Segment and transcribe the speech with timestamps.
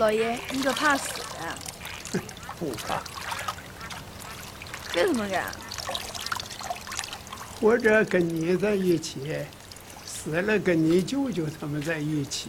[0.00, 1.52] 老爷，你可怕死啊？
[2.58, 3.02] 不怕，
[4.96, 5.44] 为什么呀？
[7.60, 9.20] 活着跟你在一起，
[10.02, 12.48] 死了跟你舅舅他们在一起，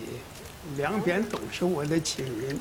[0.77, 2.57] 两边都是我的亲人。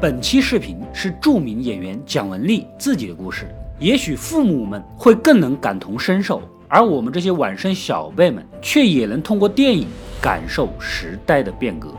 [0.00, 3.46] 本期视频是著名演员蒋雯丽自己的故事，
[3.78, 9.86] 也许父母们会更能感同身受，而我们这些晚生小辈们却也能通过电影
[10.20, 11.94] 感受时代的变革。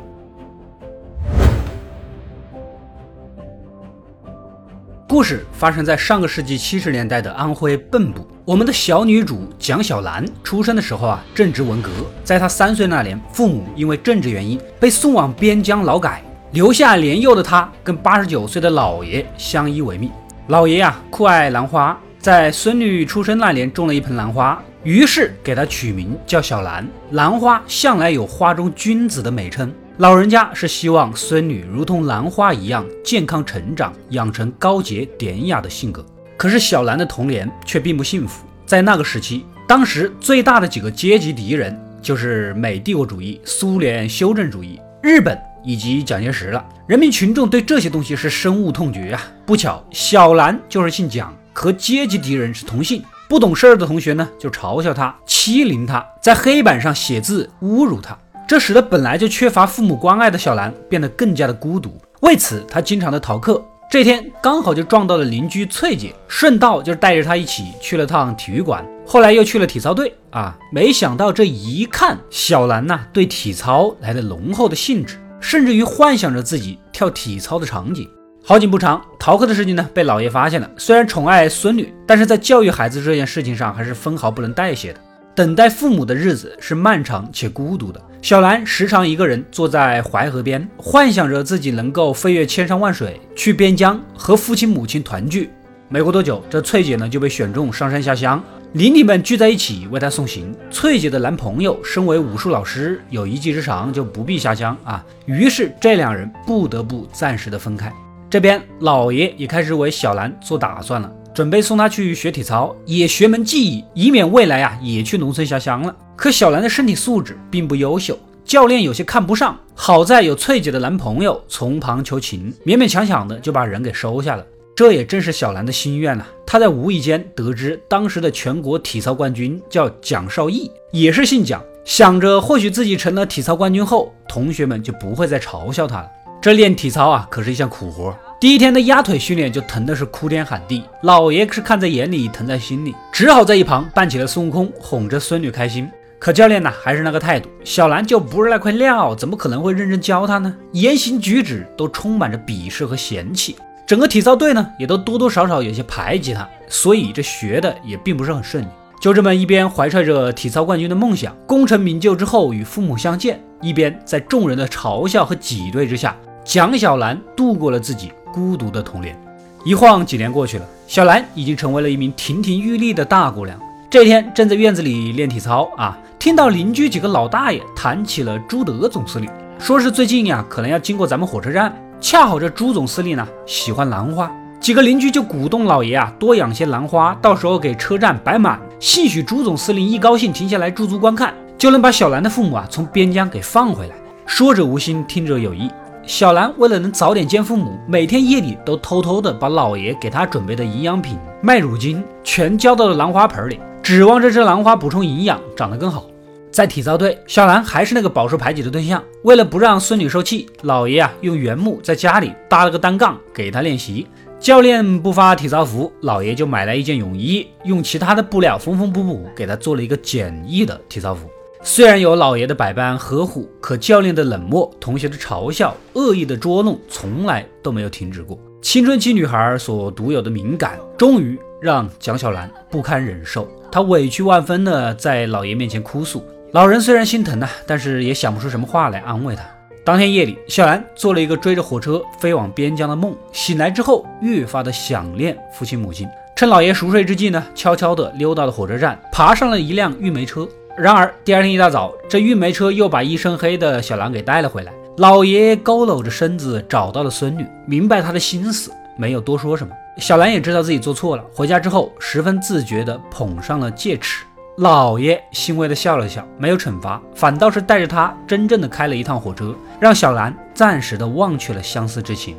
[5.08, 8.28] 故事发生在上个世纪七十年代的安徽蚌埠。
[8.46, 11.90] 我们的小女主蒋小兰出生的时候啊，正值文革。
[12.24, 20.12] 在她三岁那年，父母因为政治原因被送往边疆劳改，留下年幼的她跟八十九岁的姥爷相依为命。
[20.50, 26.88] 姥爷啊，酷爱兰花，在孙女出生那年种了一盆兰花，于是给他取名叫小兰。
[27.12, 29.74] 兰花向来有花中君子的美称。
[29.98, 36.06] 老人家是希望孙女如同兰花一样健康成长，养成高洁典雅的性格。
[36.38, 38.46] 可是小兰的童年却并不幸福。
[38.66, 46.66] 在那个时期，当时最大的几个阶级敌人就是美帝国主义、苏联修正主义、日本以及蒋介石了。
[46.88, 49.22] 人民群众对这些东西是深恶痛绝啊！
[49.46, 53.04] 不巧，小兰就是姓蒋，和阶级敌人是同姓。
[53.30, 58.18] 不懂事儿的同学呢，就嘲笑他、欺凌他，在黑板上写字侮辱他。
[58.48, 63.64] 这使得本来就缺乏父母关爱的小兰变得更加的孤独，为此她经常的逃课。
[63.88, 70.58] 这天刚好就撞到了邻居翠姐，顺道就带着她一起去了趟体育馆，后来又去了体操队啊。
[70.72, 78.10] 没想到这一看，小兰呐对体操来了浓厚的兴致，甚至于幻想着自己跳体操的场景。
[78.42, 80.68] 好景不长，逃课的事情呢被老爷发现了。
[80.76, 85.00] 虽然宠爱孙女，但是在教育孩子这件事情上还是分毫不能代谢的。
[85.36, 88.02] 等待父母的日子是漫长且孤独的。
[88.24, 95.52] 小兰时常一个人坐在淮河边，幻想着自己能够飞越千山万水，去边疆和父亲母亲团聚。
[95.88, 100.56] 没过多久，这翠姐呢就被选中上山下乡，邻里们聚在一起为她送行。
[100.72, 105.06] 翠姐的男朋友身为武术老师，有一技之长，就不必下乡啊。
[105.26, 107.94] 于是这两人不得不暂时的分开。
[108.30, 111.12] 这边老爷也开始为小兰做打算了。
[111.34, 115.96] 准备送她去学体操，也学门技艺，以免未来啊也去农村下乡了。
[116.16, 119.58] 可小兰的身体素质并不优秀，教练有些看不上。
[119.74, 124.46] 好在有翠姐的男朋友从旁求情，勉勉强强的就把人给收下了。
[124.76, 126.26] 这也正是小兰的心愿呐。
[126.46, 136.08] 她在无意间得知当时的全国体操冠军叫蒋少义，也是姓蒋，想着或许自己成了体操冠军后，同学们就不会再嘲笑她了。
[136.42, 138.16] 这练体操啊，可是一项苦活。
[138.40, 145.90] 第一天的压腿训练就疼的是哭天喊地，老爷是看在眼里，疼在心里，只好在一旁扮起了孙悟空，哄着孙女开心。
[146.18, 150.56] 可教练呢，还是那个态度，小兰就不是那块料，怎么可能会认真教她呢？
[150.72, 158.68] 言行举止都充满着鄙视和嫌弃，整个体操队呢，也都多多少少有些排挤她，所以这学的也并不是很顺利。
[159.02, 168.12] 就这么一边怀揣着体操冠军的梦想，功成名就之后与父母相见，一边在众人的嘲笑和挤兑之下，蒋小兰度过了自己。
[168.32, 169.20] 孤独的童年，
[169.66, 173.60] 一晃几年过去了，小兰已经成为了一名亭亭玉立的大姑娘。
[173.90, 193.96] 这天正在院子里练体操啊，听到邻居几个老大爷谈起了朱德总司令，说是最近呀可能要经过咱们火车站，恰好这朱总司令呢喜欢兰花，几个邻居就鼓动老爷啊多养些兰花，到时候给车站摆满，兴许朱总司令一高兴停下来驻足观看，就能把小兰的父母啊从边疆给放回来。
[194.28, 195.68] 说者无心，听者有意。
[196.10, 206.08] 小兰为了能早点见父母，每天夜里都偷偷的把姥爷给她准备的营养品、麦乳精全浇到了兰花盆里，指望这只兰花补充营养，长得更好。
[206.50, 209.04] 在体操队，小兰还是那个饱受排挤的对象。
[209.22, 214.08] 为了不让孙女受气，姥爷啊用原木在家里搭了个单杠给她练习。
[214.40, 221.30] 教练不发体操服，姥爷就买来一件泳衣，用其他的布料缝缝补补，给她做了一个简易的体操服。
[221.62, 228.40] 虽然有老爷的百般呵护，可教练的冷漠、同学的嘲笑、恶意的捉弄，从来都没有停止过。
[228.62, 233.46] 青春期女孩所独有的敏感，终于让蒋小兰不堪忍受。
[233.70, 236.24] 她委屈万分的在老爷面前哭诉。
[236.54, 239.44] 老人虽然心疼呐，但是也想不出什么话来安慰她。
[239.84, 243.14] 当天夜里，小兰做了一个追着火车飞往边疆的梦。
[243.34, 246.08] 醒来之后，越发的想念父亲母亲。
[246.38, 250.48] 趁老爷熟睡之际呢，悄悄地溜到了火车站，爬上了一辆运煤车。
[250.80, 254.72] 然而第二天一大早，这运煤车又把一身黑的小兰给带了回来。
[254.96, 259.74] 老爷佝偻着身子找到了孙女，明白她的心思，没有多说什么。
[259.98, 264.24] 小兰也知道自己做错了，回家之后十分自觉地捧上了戒尺。
[264.60, 272.38] 老爷欣慰地笑了笑，没有惩罚，反倒是带着他真正的开了一趟火车，让小兰暂时的忘却了相思之情。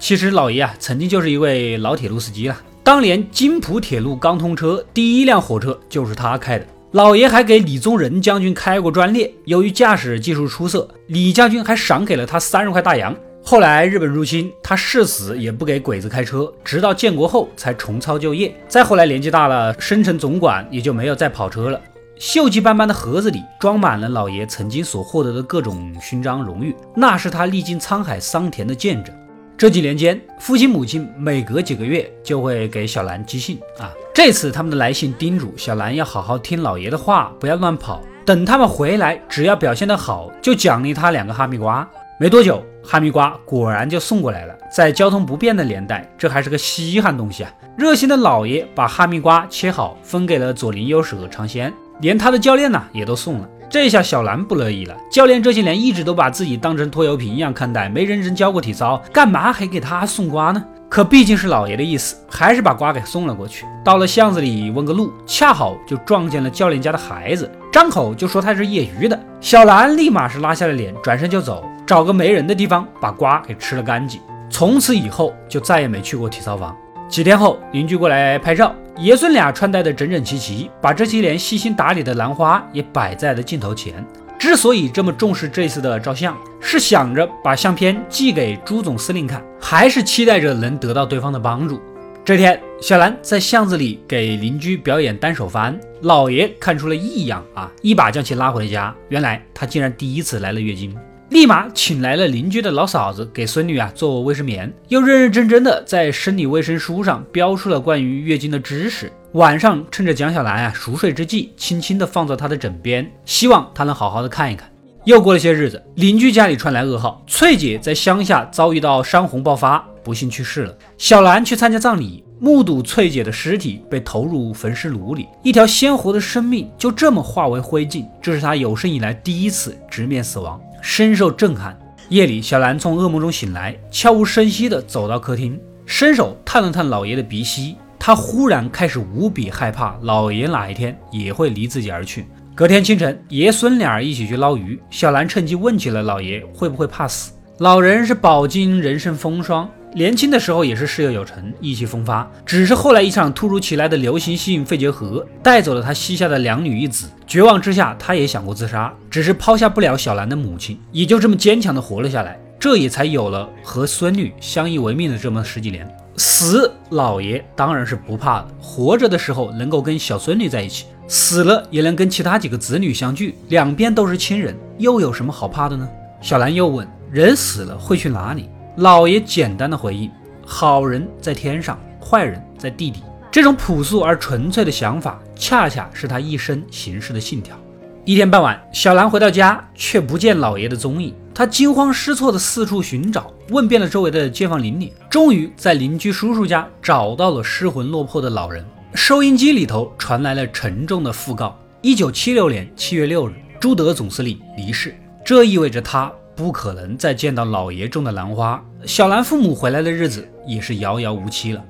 [0.00, 2.56] 其实老爷啊，曾经就是一位老铁路司机了。
[2.82, 6.66] 当年津浦铁路刚通车，第一辆火车就是他开的。
[6.92, 13.14] 老爷还给李宗仁将军开过专列，由于驾驶技术出色，李将军还赏给了他三十块大洋。
[13.42, 18.52] 后来日本入侵，他誓死也不给鬼子开车，直到建国后才重操旧业。
[18.68, 21.78] 再后来年纪大了，升成总管，也就没有再跑车了。
[22.18, 29.14] 锈迹斑斑的盒子里装满了老爷曾经所获得的各种勋章荣誉，那是他历经沧海桑田的见证。
[29.60, 33.92] 这几年间，父亲母亲每隔几个月就会给小兰寄信啊。
[34.14, 38.00] 这次他们的来信叮嘱小兰要好好听老爷的话，不要乱跑。
[38.24, 41.86] 等他们回来，只要表现得好，就奖励他两个哈密瓜。
[42.18, 44.56] 没多久，哈密瓜果然就送过来了。
[44.74, 47.52] 在交通不便的年代，这还是个稀罕东西啊！
[47.76, 51.70] 热心的老爷把哈密瓜切好，分给了左邻右舍尝鲜，
[52.00, 53.48] 连他的教练呢也都送了。
[53.70, 54.96] 这下小兰不乐意了。
[55.08, 60.60] 教练这些年一直都把自己当成拖油瓶一样看待，没认真教过体操，干嘛还给他送瓜呢？
[60.88, 63.64] 可毕竟是老爷的意思，还是把瓜给送了过去。
[63.84, 69.16] 到了巷子里问个路，恰好就撞见了教练家的孩子，张口就说他是业余的。
[69.40, 74.20] 小兰立马是拉下了脸，转身就走，找个没人的地方把瓜给吃了干净。
[74.50, 76.76] 从此以后就再也没去过体操房。
[77.08, 84.06] 几天后，邻居过来拍照，爷孙俩穿戴的整整齐齐，把这些年细心打理的兰花也摆在了镜头前。
[84.38, 91.80] 之所以这么重视这次的照相，是想着把相片寄给朱总司令看，还是期待着能得到对方的帮助。
[92.22, 98.94] 这天，小兰在巷子里给邻居表演单手翻，老爷看出了异样啊，一把将其拉回了家。
[99.08, 100.94] 原来他竟然第一次来了月经。
[101.30, 109.12] 立马请来了邻居的老嫂子给孙女啊做卫生棉，又认认真真的在生理卫生书上标出了关于月经的知识。
[109.34, 114.68] 晚上趁着蒋小兰啊熟睡之际，轻轻的放在她的枕边，希望她能好好的看一看。
[115.04, 120.76] 又过了些日子，邻居家里传来噩耗，翠姐在乡下遭遇到山洪爆发，不幸去世了。
[120.98, 130.58] 小兰去参加葬礼，目睹翠姐的尸体被投入焚尸炉里，一条鲜活的生命就这么化为灰烬，这是她有生以来第一次直面死亡。
[130.80, 131.78] 深受震撼。
[132.08, 137.76] 夜里，小兰从噩梦中醒来，悄无声息地走到客厅，伸手探了探老爷的鼻息。
[137.98, 142.24] 她忽然开始无比害怕，老爷哪一天也会离自己而去。
[142.54, 147.32] 隔天清晨，爷孙俩一起去捞鱼，小兰趁机问起了老爷会不会怕死。
[147.58, 149.68] 老人是饱经人生风霜。
[149.92, 157.08] 年轻的时候也是事业有成、意气风发，只是后来一场突如其来的流行性肺结核带走了他膝下的两女一子。
[157.26, 162.38] 绝望之下，他也想过自杀，只是抛下不了小兰的母亲，也就这么坚强的活了下来。
[162.58, 165.88] 这也才有了和孙女相依为命的这么十几年。
[166.16, 168.48] 死，老爷当然是不怕的。
[168.60, 175.88] 活着的时候能够跟小孙女在一起，死了也能跟其他几个子女相聚，两边都是亲人，又有什么好怕的呢？
[176.20, 178.50] 小兰又问：人死了会去哪里？
[178.76, 180.10] 老爷简单的回应
[180.46, 187.56] ：“好人在天上，坏人在地底。”这种朴素而纯粹的想法，恰恰是他一生行事的信条。
[188.04, 191.14] 一天傍晚，小兰回到家，却不见老爷的踪影。
[191.34, 198.64] 她惊慌失措地四处寻找，问遍了周围的街坊邻里，终于在邻居叔叔家找到了失魂落魄的老人。
[198.94, 204.94] 收音机里头传来了沉重的讣告：一九七六年七月六日，朱德总司令离世。
[205.24, 206.10] 这意味着他。
[206.40, 211.62] 不可能再见到老爷种的兰花，小兰父母回来的日子也是遥遥无期了。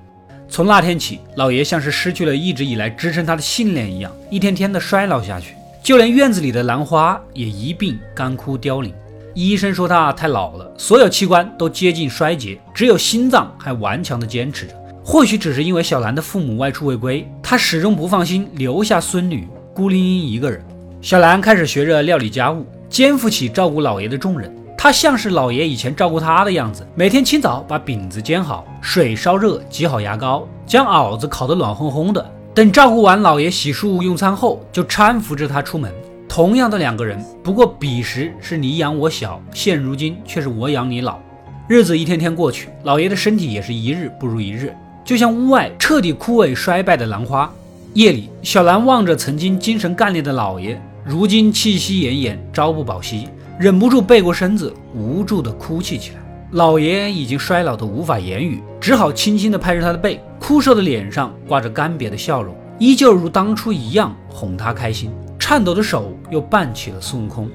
[0.48, 8.94] 从那天起，老爷像是失去了一直以来支撑他的信念一样，一天天的衰老下去，就连院子里的兰花也一并干枯凋零。
[9.34, 14.74] 医生说他太老了，所有器官都接近衰竭，只有心脏还顽强的坚持着。
[15.04, 20.64] 或许只是因为小兰的父母外出未归，他始终不放心留下孙女孤零零一个人。
[21.02, 24.54] 小兰开始学着料理家务，肩负起照顾老爷的重任。
[24.82, 32.30] 他像是老爷以前照顾他的样子，每天清早把饼子煎好，水烧热，挤好牙膏，将袄子烤得暖烘烘的。
[32.54, 35.92] 等照顾完老爷洗漱用餐后，就搀扶着他出门。
[36.26, 41.18] 同样的两个人，不过彼时是你养我小，现如今却是我养你老。
[41.68, 47.52] 日子一天天过去，老爷的身体也是一日不如一日，就像屋外彻底枯萎衰败的兰花。
[47.92, 53.28] 夜里，小兰望着曾经精神干练的老爷，如今气息奄奄，朝不保夕。
[53.60, 56.46] 忍不住背过身子，无助的哭泣起来。
[56.52, 62.56] 老爷已经衰老的无法言语，只好轻轻的拍着他的背，枯瘦的脸上挂着干瘪的笑容。
[62.78, 67.50] 依旧如当初一样哄他开心，颤抖的手又扮起了孙悟空。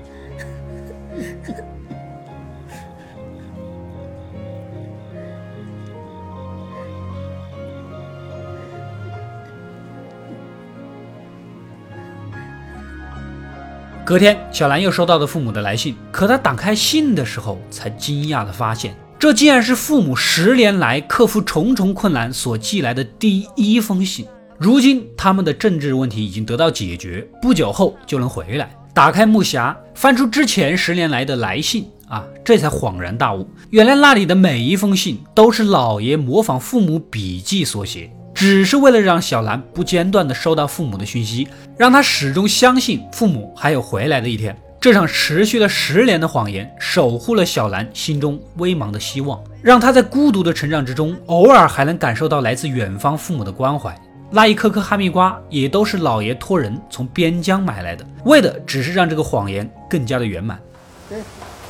[14.06, 24.28] 隔天，小兰又收到了父母的来信，可她打开信的时候，才惊讶地发现，这竟然是父母十年来克服重重困难所寄来的第一封信。
[24.60, 28.70] 如今，他们的政治问题已经得到解决，不久后就能回来。
[28.94, 38.12] 打开木匣，翻出之前十年来的来信，啊，这才恍然大悟，原来那里的每一封信都是老爷模仿父母笔记所写。
[38.36, 44.56] 只是为了让小兰不间断地收到父母的讯息，让她始终相信父母还有回来的一天。
[44.82, 53.98] 这场持续了十年的谎言，守护了小兰心中微茫的希望，让她在孤独的成长之中，偶尔还能感受到来自远方父母的关怀。
[54.30, 60.60] 那一颗颗哈密瓜，也都是老爷托人从边疆买来的，为的只是让这个谎言更加的圆满。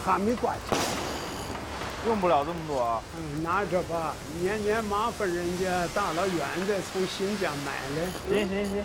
[0.03, 0.51] 哈密瓜。
[2.07, 8.07] 用不了这么多，嗯，拿着吧，年年麻烦人家大老远的从新疆买来。
[8.29, 8.83] 行行行。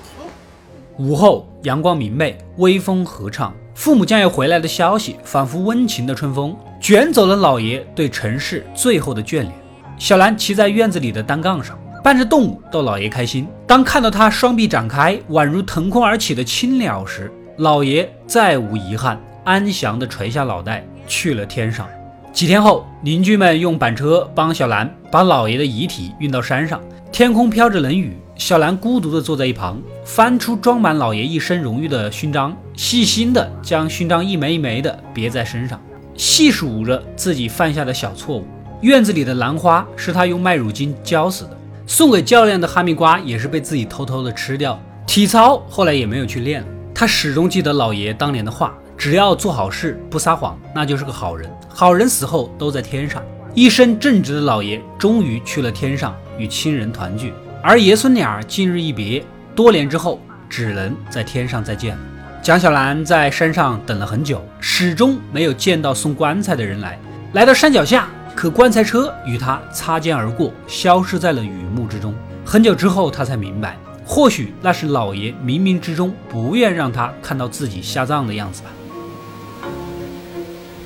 [0.98, 9.52] 午后阳光明媚，微风和畅，父母将要回来的消息仿佛温情的春风，卷走了老爷对城市最后的眷恋。
[9.98, 13.46] 小兰骑在院子里的单杠上，伴着动物逗老爷开心。
[13.66, 21.86] 当看到他双臂展开，宛如腾空而起的青鸟时，老爷再无遗憾，安详地垂下脑袋，去了天上。
[22.32, 26.80] 几天后，邻居们用板车帮小兰把老爷的遗体运到山上。
[27.10, 35.78] 天空飘着冷雨，小兰孤独地坐在一旁，翻出装满老爷一生荣誉的勋章，细心地将勋章一枚一枚地别在身上，
[36.16, 38.46] 细数着自己犯下的小错误。
[38.80, 44.80] 院子里的兰花是他用麦乳精浇死的，送给教练的哈密瓜也是被自己偷偷地吃掉。
[45.04, 46.68] 体操后来也没有去练了。
[46.94, 48.72] 他始终记得老爷当年的话。
[49.00, 51.50] 只要做好事不撒谎，那就是个好人。
[51.71, 53.23] 好人死后都在天上。
[53.54, 62.02] 一生正直的老爷终于去了天上与亲人团聚，而爷孙俩今日一别，多年之后只能在天上再见了。
[62.42, 66.99] 蒋小兰在山上等了很久，始终没有见到送棺材的人来。
[67.33, 72.14] 来到山脚下，可棺材车与他擦肩而过，消失在了雨幕之中。
[72.45, 78.69] 很久之后，他才明白，或许那是老爷冥冥之中不愿让他看到自己下葬的样子吧。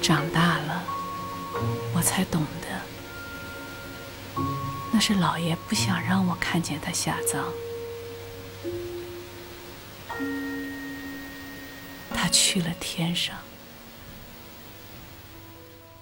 [0.04, 0.84] 长大了，
[1.94, 4.42] 我才懂得，
[4.92, 7.42] 那是老爷不想让我看见他下葬。
[12.12, 13.34] 他去了天上。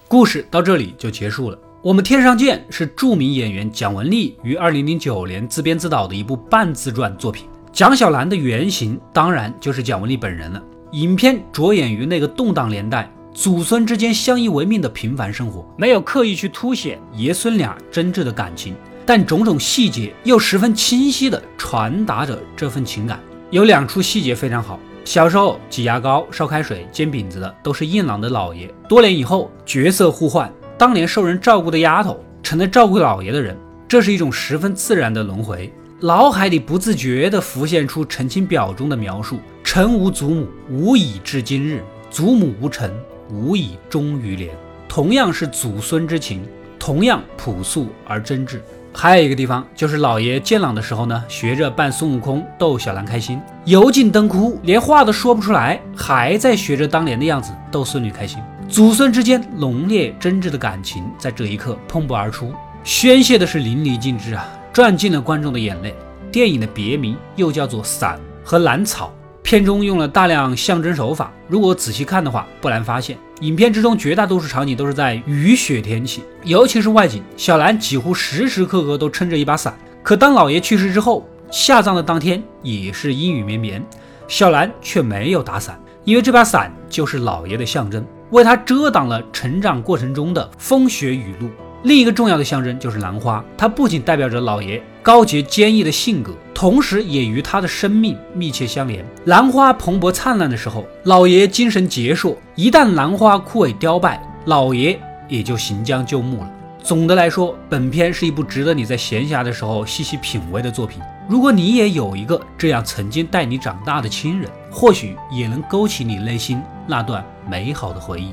[0.08, 1.56] 故事到这里就结束了。
[1.80, 7.48] 我们天上见是著名演员蒋雯丽于二零零九年自编自导的一部半自传作品。
[7.72, 10.60] 蒋小兰的原型当然就是蒋雯丽本人了。
[10.90, 13.08] 影片着眼于那个动荡年代。
[13.34, 18.74] 祖孙之间相依为命的平凡生活，没有刻意去凸显爷孙俩真挚的感情，
[19.06, 23.18] 但种种细节又十分清晰地传达着这份情感。
[23.50, 33.56] 有两处细节非常好：小时候挤牙膏、烧开水、煎饼子的都是硬朗的老爷，多年以后角色互换，当年受人照顾的丫头成了照顾老爷的人，
[33.88, 35.72] 这是一种十分自然的轮回。
[36.00, 41.78] 脑海里不自觉地浮现出《陈情表》中的描述：“臣无祖母，无以至今日；
[42.10, 42.92] 祖母无臣。”
[43.32, 44.54] 无以终于连，
[44.86, 46.46] 同样是祖孙之情，
[46.78, 48.60] 同样朴素而真挚。
[48.92, 58.38] 还有一个地方，就是老爷健朗的时候呢，学着扮孙悟空逗小兰开心，油尽灯枯，连话都说不出来，还在学着当年的样子逗孙女开心。
[58.68, 62.52] 祖孙之间浓烈真挚的感情，在这一刻喷薄而出，
[62.84, 65.94] 宣泄的是淋漓尽致啊，赚尽了观众的眼泪。
[66.30, 69.06] 电影的别名又叫做《伞》和《兰草》。
[69.42, 79.76] 片中用了大量象征手法，如果仔细看的话，不难发现，影片之中绝大多数场景都是在雨雪天气，尤其是外景，小兰几乎时时刻刻都撑着一把伞。
[80.02, 83.84] 可当老爷去世之后，下葬的当天也是阴雨绵绵，
[84.28, 91.50] 小兰却没有打伞，因为这把伞就是老爷的象征，为他遮挡了成长过程中的风雪雨露。
[91.82, 99.04] 另一个重要的象征就是兰花，它不仅代表着老爷高洁坚毅的性格，同时也与他的生命密切相连。
[99.24, 106.50] 兰花蓬勃灿烂的时候，老爷精神矍铄；一旦兰花枯萎凋败，老爷也就行将就木了。
[106.84, 111.02] 总的来说，本片是一部值得你在闲暇的时候细细品味的作品。
[111.28, 118.32] 如果你也有一个这样曾经带你长大的亲人，或许也能勾起你内心那段美好的回忆。